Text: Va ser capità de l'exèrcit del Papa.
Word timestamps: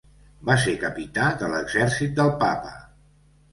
Va 0.49 0.55
ser 0.63 0.73
capità 0.83 1.27
de 1.43 1.51
l'exèrcit 1.53 2.19
del 2.23 2.35
Papa. 2.47 2.75